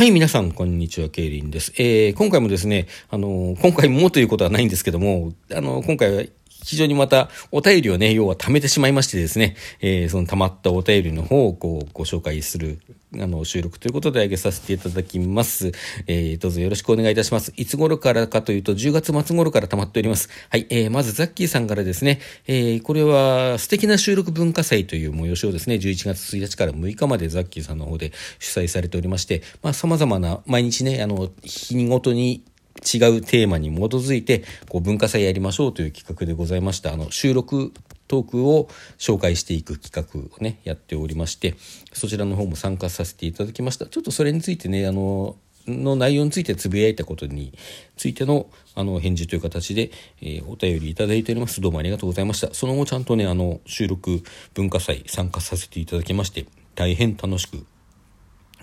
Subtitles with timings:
[0.00, 1.74] はい、皆さん、こんにちは、ケイリンです。
[1.76, 6.22] えー、今回もですね、あの今回もということはないんですけども、あの今回は
[6.62, 12.80] 非常にまたお便りをね、要は貯めてしまいましてですね、えー、その溜まったお便りの方をこうご紹介する、
[13.18, 15.72] あの、収録ということで上げさせていただきます。
[16.06, 17.52] えー、どうぞよろしくお願いいたします。
[17.56, 20.28] いつ頃からかというと、10月末頃から溜まっております。
[20.48, 32.44] はい、えー、まずザッキーさんからですね、えー、これは素敵な収録文化祭という催しをですね、11月1日から6日までザッキーさんの方で主催されておりまして、まあ、様々な、毎日ね、あの、日にごとに
[32.78, 36.92] 違うテーマに基づいてこう文化祭やりましょうという企画でございました。
[36.92, 37.72] あの収録
[38.08, 41.54] トークを紹介していく企画をねやっておりまして
[41.92, 43.86] そちらの方も参加させていただきました。
[43.86, 47.52] ちょっとそれについてねあのの内容についてつぶやいたことに
[47.96, 49.90] ついてのあの返事という形で、
[50.22, 51.60] えー、お便りいただいております。
[51.60, 52.52] どうもありがとうございました。
[52.54, 54.22] その後ちゃんとねあの収録
[54.54, 57.64] 文化祭参加させていただきまして大変楽しく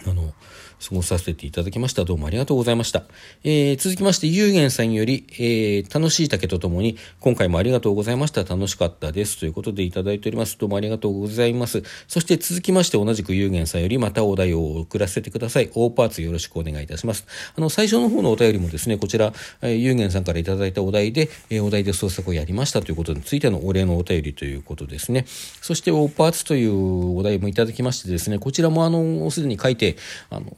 [0.05, 0.33] あの
[0.79, 2.05] 過ごさせていただきました。
[2.05, 3.03] どうもありがとうございました。
[3.43, 8.43] えー、続きまして、ゆうげんさんより、えー、楽しい竹とともに、今回もありがとうございました。
[8.43, 9.39] 楽しかったです。
[9.39, 10.57] ということでいただいております。
[10.59, 11.81] どうもありがとうございます。
[12.07, 15.71] そして続きまして、同じくゆうげんさんより、またお題を送らせてください。
[15.73, 17.25] 大パーツよろしくお願いいたします。
[17.55, 25.25] あの、最初の方のお便りもですね、こちら、えー、ゆうげんさんからいただいたお題で、えー、お題で創作をやりましたということについてのお礼のお便りということですね。
[25.27, 29.97] そして、大パーツというお題もいただきましてですね、こちらもあの、すでに書いて、
[30.29, 30.55] あの、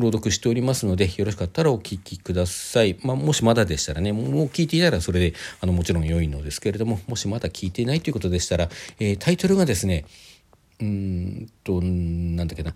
[0.00, 2.98] 朗読しておりますので、よろしかったらお聞きください。
[3.02, 10.04] まあ、もしまだでしたらね、もう聞いていたらそれで、あの、もちろん良いのですけれども、もしまだ聞いていないということでしたら、えー、タイトルがですね、
[10.80, 12.74] うんと、なんだっけな、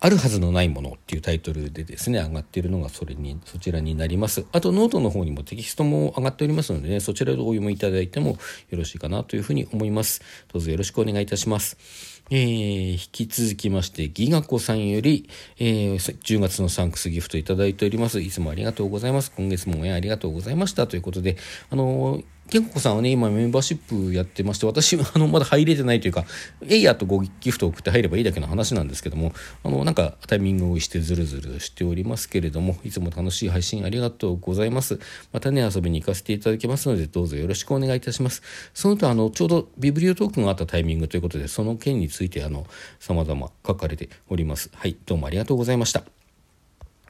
[0.00, 4.44] あるはずのないものっていうタイトルでですね、上がっているのがそれに、そちらになります。
[4.52, 8.36] あと、ノートの方にもテキストも上がっておりますのでね、そちらでお読みいただいても
[8.68, 10.20] よろしいかなというふうに思います。
[10.52, 12.13] どうぞよろしくお願いいたします。
[12.30, 18.20] えー、引き続きまして、ギガ子さんより、えー、10月のサンクスギフトいただいております。
[18.20, 19.30] いつもありがとうございます。
[19.32, 20.86] 今月も応援ありがとうございました。
[20.86, 21.36] ということで、
[21.70, 26.24] あのー健子さんはね、今メンバーシップやってまして、私、あの、まだ入れてないというか、
[26.68, 35.00] えいやとごギフトを送って入ればいいだけの話なんですけども、あの、なんかタイミングをしてずるずるしておりますけれども、いつも楽しい配信ありがとうございます。
[35.32, 38.42] またね、遊びに行かせていただきますので、どうぞよろしくお願いいたします。
[38.74, 42.66] その他、あの、ちょうどビブリオトークンがあったタイミングということで、その件について、あの、
[43.00, 44.70] 様々書かれております。
[44.74, 46.04] はい、どうもありがとうございました。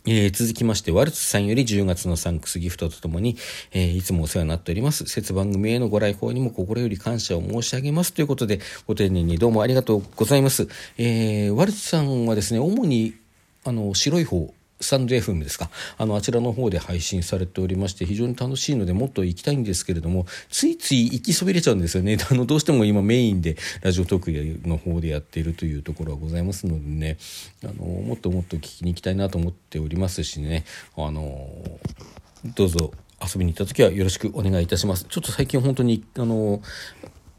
[0.06, 3.37] えー、続きまして、ワルツさんより10月のサンクスギフトとともに、
[3.72, 5.06] えー、いつもお世話になっております。
[5.06, 10.69] 節番組へのご来訪にも心より感謝を申し上げますということで、ご丁寧にどうもありがとうございます。
[10.98, 13.14] えー、ワルツさんはですね、主に、
[13.64, 15.70] あの、白い方、スタンド FM ですか？
[15.98, 22.18] あのあちらの方で配信されておりまして非常に楽しいのでもっと行きたいんですけれどもついつい行きそびれちゃうんですよね。
[22.30, 27.16] あのどうしても今メインでラジオトークの方でやっているというところはございますのでね。
[27.62, 30.64] あのもっともっと聞きに行きたいなと思っておりますしね。
[30.96, 31.48] あの
[32.56, 32.92] どうぞ
[33.22, 35.06] 遊びに行った時はよろしくお願いいたします。
[35.08, 36.60] ちょっと最近本当にあの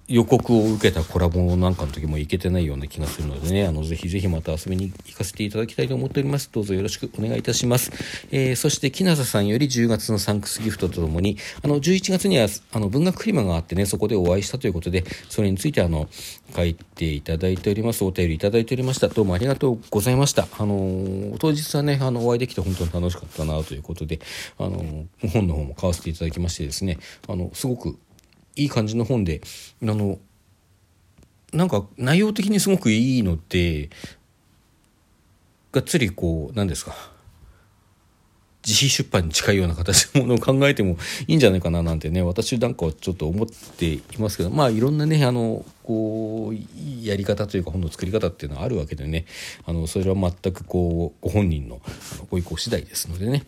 [0.07, 6.49] 予告を受けたコラボなんかの時もいけてないような気がするのでね、あの、ぜひぜひまた遊びに行かせていただきたいと思っております。
[6.51, 7.91] どうぞよろしくお願いいたします。
[8.31, 16.07] えー、そして、木なささんより10月のサンクスギフトとともに、あの、11月には、あの、文学フリマがあってね、そこでお会いしたということで、それについて、あの、
[16.55, 18.03] 書いていただいております。
[18.03, 19.07] お便りいただいておりました。
[19.07, 20.47] どうもありがとうございました。
[20.59, 24.19] あの、当日はね、あの、お会いできて本当に楽しかったなということで、
[24.59, 27.97] あの、本の方も買わせていただきましてですね、あの、すごく
[28.55, 29.41] いい感じの本で
[29.81, 30.19] あの
[31.53, 33.89] なんか内容的にすごくいいので
[35.71, 36.95] がっつりこう何ですか
[38.65, 49.25] 自費出版に近いような形のものを考えてもいいんじゃないかななんてね私なんかはちょっと思っていますけどまあいろんなねあのこうやり方というか本の作り方っていうのはあるわけでね
[49.67, 51.79] あのそれは全くこうご本人の
[52.31, 53.43] ご意向次第ですのでね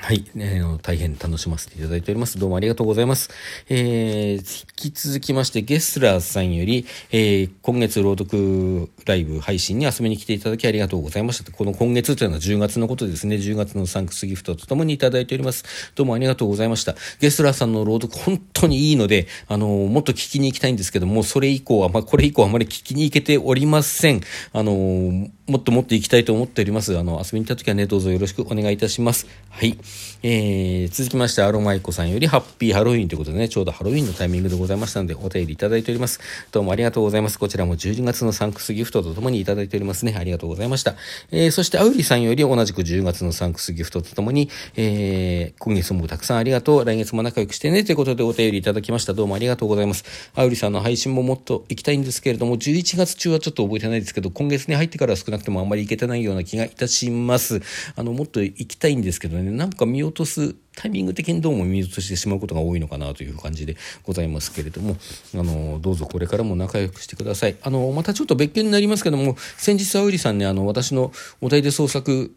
[0.00, 2.38] はい、えー、大変楽しませていただいております。
[2.38, 3.30] どうもありがとうございます。
[3.68, 11.52] えー、引き続きまして、ゲスラーさんより、えー、今月朗読ライブ配信に遊びに来ていただきありがとうございました。
[11.52, 13.36] この今月というのは10月のことですね。
[13.36, 15.64] 10月のサンクスギフトとともにいただいております。
[15.94, 16.94] どうもありがとうございました。
[17.20, 24.20] ゲスラーさんの朗読本当にいいので、あのー、もっと聞きに行きたいんですけども、それ以降は、まあ、これ以降はあまり聞きに行けておりません。
[24.52, 26.98] あのー、もっともっと行きたいと思っております。
[26.98, 29.26] あの、遊びに行った時はね、どうぞよろしくお願いいたします。
[29.48, 29.78] はい。
[30.22, 36.20] えー、続きまして、アロマイコさんよりハッピーハロウィンということでね、ちょうどハロウィンのタイミングでございましたので、お便りいただいております。
[36.52, 37.38] どうもありがとうございます。
[37.38, 40.14] こちらも12月のサンクスギフトとともにいただいておりますね。
[40.18, 40.96] ありがとうございました。
[41.30, 46.84] えー、そして、アウリさんより同じく10月のサンクスギフトとともに、えー、今月もたくさんありがとう。
[46.84, 47.84] 来月も仲良くしてね。
[47.84, 49.14] ということでお便りいただきました。
[49.14, 50.04] どうもありがとうございます。
[50.34, 57.60] アウリさんの配信ももっと行きたいんですけれども、11月中はちょっと覚えてないですけど、今月に入ってから少なくなくてもあんまり行けてないような気がいたします。
[57.96, 64.96] あの、もっと行きたいんですけどね、なんか見落とす、タイミング的にどうも見落としてしまうことが多いのかなという感じでございますけれども、
[65.34, 67.56] あの、どうぞこれからも仲良くしてください。
[67.62, 72.34] あの、またちょっと別件になりますけども、先日、あうりさんね、あの、私のお題で創作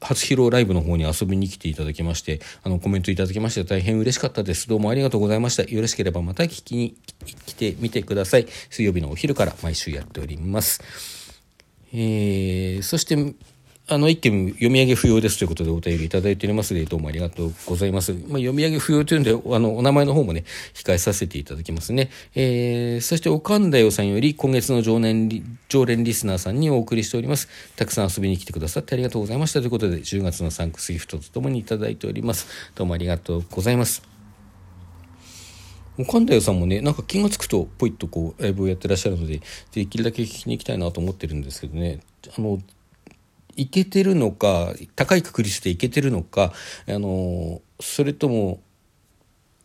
[0.00, 4.68] 初披露ライブの方に遊びに来ていただきまして、あの、コメントいただきまして大変嬉しかったです。
[4.68, 5.64] どうもありがとうございました。
[5.64, 6.96] よろしければまた聞きに
[7.46, 8.46] 来てみてください。
[8.70, 11.17] 水曜日のお昼から毎週やっております。
[11.92, 13.34] えー、そして、
[13.90, 18.12] あの、一件読み上げ不要ですということでお便りいただいておりますので、どうもありがとうございます。
[18.12, 20.44] まあ、読み上げ不要というんで、あの、お名前の方もね、
[20.74, 22.10] 控えさせていただきますね。
[22.34, 27.48] えー、そして、おかんだよさんより、今月の常年、常連リスナーさんにお送りしております。
[27.76, 29.60] たくさん遊びに来てくださってありがとうございました。
[29.60, 32.46] ということで、10月のサンクスギフトとともにいただいております。
[32.74, 34.17] どうもありがとうございます。
[36.06, 39.40] 神田さんもね、なんか気が付くと、ポイッとこう、ライブをやってらっしゃるので、
[39.72, 42.00] できるだけ聞きに行きたいなと思ってるんですけどね、
[42.36, 42.60] あの、
[43.58, 46.52] いけてるのか高い確率でいけてるのか
[46.88, 48.60] あのそれとも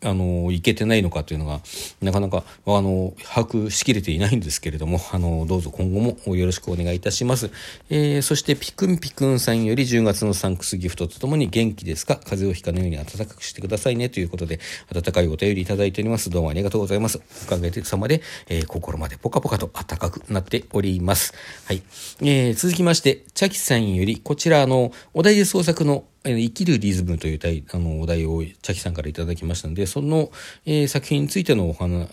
[0.02, 1.60] あの、いけてないのかというのが、
[2.02, 7.50] なかなか、あの、把握しきれていないんですけれども、あの、どうぞ今後もよろしくお願いいたします。
[7.88, 12.16] えー、そして、ピクンピクンさんより10月のサンクスギフトとともに元気ですか？
[12.16, 14.60] 風邪をひかぬように暖かくしてくださいねということで、
[14.94, 16.28] 温かいお便りいただいております。
[16.28, 17.20] どうもありがとうございます。
[17.46, 21.32] おかげさまで、えー、心までポカポカと暖かくなっております。
[21.64, 21.82] はい。
[22.20, 30.30] えー、続きまして、チャキさんより、こちら、あの、お題で創作の生きるリズムという題あのお題をチャキさんからいただきましたので、その、
[30.64, 32.08] えー、作品についてのお話、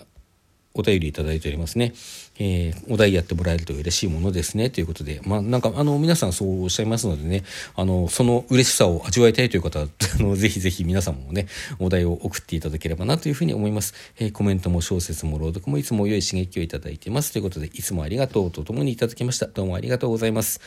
[0.74, 1.92] お便りいただいておりますね。
[2.38, 4.70] えー、お題やってもらえると嬉しいものですね。
[4.70, 7.44] ということで、まあ、なんか、あの、皆さんそうおっしゃいますのでね、
[7.76, 9.86] あの、その嬉しさを味わいたいという方は、
[10.18, 11.46] あの、ぜひぜひ皆さんもね、
[11.78, 13.94] お題を送っていただければなというふうに思います。
[14.18, 17.32] えー、コメントも小説も朗読もいつも良い刺激をいただいています。
[17.32, 19.46] ということで、いつもありがとうとともにいただきました。
[19.46, 20.60] どうもありがとうございます。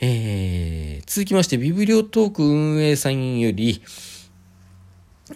[0.00, 3.82] えー、続きまして、ビブリオトーク運営さんより、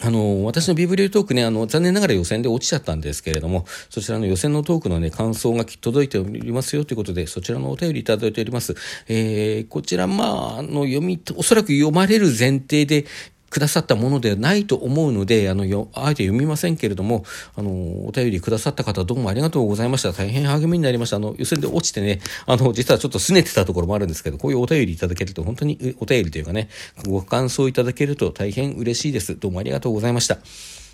[0.00, 8.74] あの、私のビブリュートークね、あの、残念ながら予選で落ちちゃったんですけれども、そちらの予選のトークのね、感想が届いておりますよということで、そちらのお便りいただいております。
[9.08, 13.04] えー、こちら、まあ、あの、読み、おそらく読まれる前提で
[13.52, 17.22] くださったものではないと思うので、あの、よ、あえて読みませんけれども、
[17.54, 17.70] あの、
[18.06, 20.12] お便りくださった方どうもありがとうございました。
[20.12, 21.16] 大変励みになりました。
[21.16, 26.70] あの、予選で落ちてね、あの、実はちょっと拗ねてたところもあるんですけど、こういうお便りいただけると本当にお便りというかね、
[27.06, 29.38] ご感想いただけると大変嬉しいです。
[29.38, 30.38] どうもありがとうございました。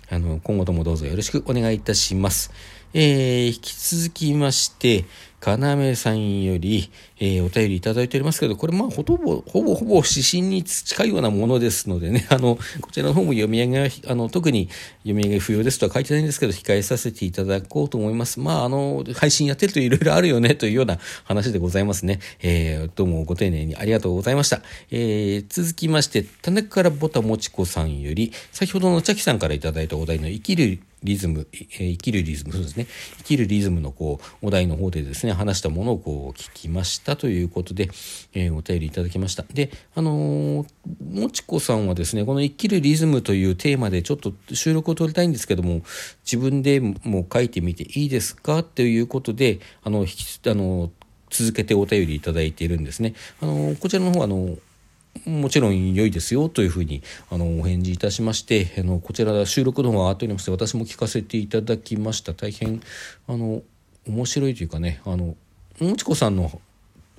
[0.09, 2.51] あの、今後ともどうぞよろしくお願いいたします。
[2.93, 5.05] えー、引き続きまして、
[5.39, 14.69] かなめさんより、えー、お便りいただいておりますけど、これまあほとぼ、ほぼほぼ指針に近いようなものですのでね、あの、こちらの方も読み上げは、あの、特に
[15.03, 18.39] 読み上げ不要ですとは書いてないんですけど、控えさせていただこうと思います。
[18.39, 22.19] まあ、あの、配信やってるといろいろあるよね、というような話でございますね。
[22.41, 24.61] えー、どうもご丁寧にありがとうございました。
[24.91, 32.87] えー、続きまして、田中からぼたもちこさんより、先ほどのチャキさんからいただいたお題の生きるリズム、えー、生きるリズム、そうですね。
[33.19, 37.89] 生きるリズムのこう、お題の方でですね、話したものをこう、聞きましたということで、
[38.33, 39.45] えー、お便りいただきました。
[39.53, 45.81] で、あのー、もちこさんはですね、この生きるリズムというテーマでちょっと収録を取りたいんですけども、
[46.25, 48.63] 自分でも書いてみていいですか？
[48.63, 50.91] ということで、あの、引きあの、
[51.29, 53.13] 続けてお便りいただいているんですね。
[53.41, 54.57] あの、こちらの方あの、
[55.25, 62.81] もちろん良いですよというふうにあのお返事いたしましてあのこちら収録の方があっておりまして私も聞かせていただきました大変
[63.27, 63.61] あの
[64.07, 65.35] 面白いというかねあの
[65.79, 66.61] もちこさんの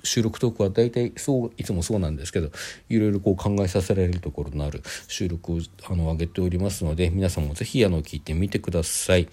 [0.03, 2.49] 収録トークは大体そういつもそうなんですけど
[2.89, 9.27] いろいろこう考えさせられるところのある収録をあの上げておりますので皆さんもぜひあの聞いてみてください。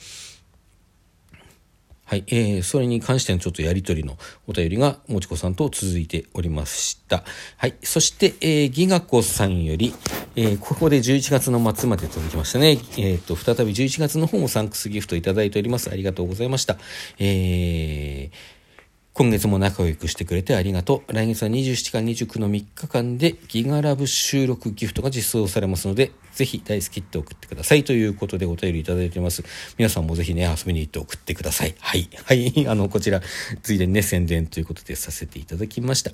[2.08, 7.22] はい、えー、それに関してのちょっとやりとりのお便りが、もちこさんと続いておりました。
[7.58, 9.92] はい、そして、えー、ギガコさんより、
[10.34, 12.70] えー、ここで11月の末まで届きましたね。
[12.70, 15.90] えっ、ー、と、再び11月の方もサンクスギフトいただいております。
[15.90, 16.78] ありがとうございました。
[17.18, 18.80] えー、
[19.12, 21.12] 今月も仲良くしてくれてありがとう。
[21.12, 29.42] 来月は27から29の3日間でギガラブ収録ギフトが実装されますので、ぜひ大好きって送ってくださいということでお便りいただいてます。
[29.76, 31.74] 皆さんもぜひね、遊びに行って送ってください。
[31.80, 32.08] はい。
[32.26, 32.52] はい。
[32.70, 33.20] あの、こちら、
[33.64, 36.12] ついでにね、宣伝ということでさせていただきました。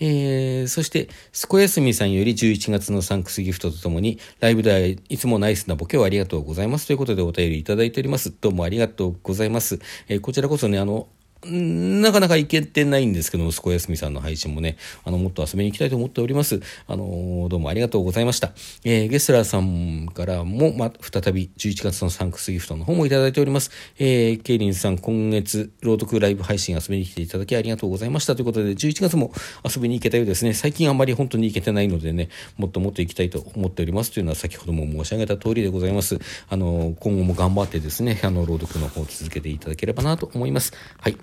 [0.00, 4.78] えー、そして、すこやすみさんより11月のサンクスギフトとともに、ライブでは
[5.08, 8.34] いつもナイスなボケをありがとうございますということでお便りいただいております。
[8.40, 9.78] どうもありがとうございます。
[10.08, 11.06] えー、こちらこそね、あの、
[11.44, 16.60] なかなか行けてないんですけど、息子休みさんの配信もね、あの、もっと遊びに行きたいと思っております。
[16.86, 18.52] あの、どうもありがとうございました。
[18.84, 23.70] えー、ゲスラーさんからも、ま、再び11月のサンクスギフトの方もいただいております。
[23.98, 28.36] えー、ケイリンさん、今月、朗読ライブ配信遊びに来ていただきありがとうございました。
[28.36, 29.32] ということで、11月も
[29.64, 30.54] 遊びに行けたようですね。
[30.54, 36.20] 最近あんまり本当に行けてないのでね、もっともっと行きたいと思っておりますというのは先ほども申し上げた通りでございます。
[36.48, 40.72] あの、今後も頑張ってですね、あの、朗読の方を続けていただければなと思います。
[40.98, 41.16] はい。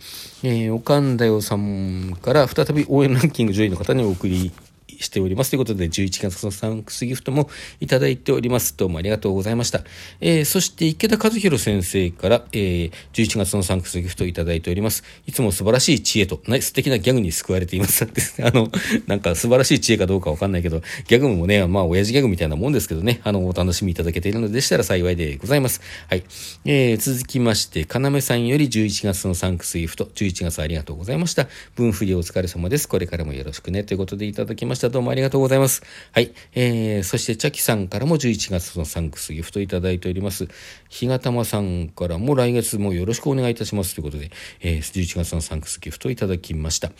[0.44, 4.52] えー神田よさんから再び応援ランキング上位の方にお送り
[5.00, 5.52] しております。
[5.52, 8.76] ということで、11月のサンクスギフトもいただいております。
[8.78, 9.82] どうもありがとうございました。
[10.22, 15.04] えー、そして池田和弘先生から、えー、11月のサンクスギフトをいただいております。
[15.26, 18.06] いつも素晴らしい知恵と、ね素敵なギャグに救われています。
[18.42, 18.72] あの、
[19.08, 25.82] なんか素晴らしい知恵かどうかわかんないけど、ギャグもね、まあ、親父ギャグみたいなもんですけどね、あの、お楽しみいただけているのでしたら幸いでございます。
[26.08, 26.24] はい。
[26.66, 31.48] えー、続きまして、かなめさんより11月のサンクスギフト、11月ありがとうございました。
[31.76, 32.88] 分振りお疲れ様です。
[32.88, 33.84] これからもよろしくね。
[33.84, 34.89] ということでいただきました。
[34.90, 35.84] どうもありがとうございます。
[36.12, 36.32] はい。
[36.54, 40.48] えー、そして、チャキさんからも11月のサンクスギフトいただいております。
[40.90, 44.32] ひがたまさんからも来月もよろしくお願いいたしますということで、
[44.62, 46.92] えー、11月のサンクスギフトいただきました。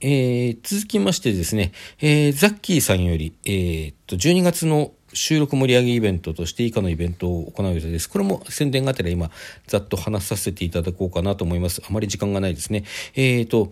[0.00, 8.08] えー、続きましてですね、えー、ザッキーさんより、えー、っと、12月の収録盛り上げイベントとして以下のイベントを行う予定です。
[8.08, 9.30] これも宣伝がてら今、
[9.66, 11.82] ざっと話させていただこうかなと思います。
[11.88, 12.84] あまり時間がないですね。
[13.14, 13.70] えっ、と、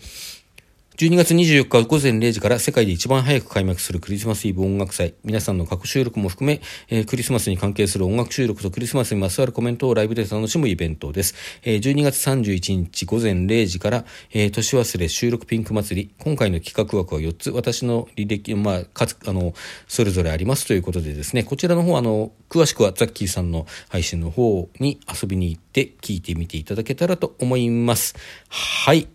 [1.00, 5.14] 12月24日午前0時から世界で一番早く開幕するクリスマスイブ音楽祭。
[5.24, 11.34] 皆さんの過去収録も含め、えー、クリスマスに関係する音楽収録とクリスマスにまつわるコメントをライブで楽しむイベントです。
[11.62, 14.04] えー、12月31日午前0時から、
[14.34, 16.10] えー、年忘れ収録ピンク祭り。
[16.18, 19.54] 今回の企画枠は4つ、私の履歴、まあ、かつ、あの、
[19.88, 28.14] それぞれありますということでですね、こちらの方、あの、詳しくはザッキーさんの配信の方に遊びに行って聞いてみていただけたらと思います。
[28.50, 29.08] はい。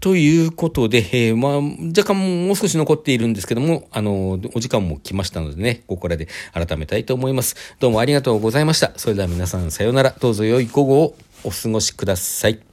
[0.00, 7.54] ということで、えー、まあ、若干もう少し残っているんですけども、あの、お時間も来ましたのでね、ここらで改めたいと思います。
[7.78, 8.92] どうもありがとうございました。
[8.96, 10.14] それでは皆さんさようなら。
[10.18, 12.69] どうぞ良い午後をお過ごしください。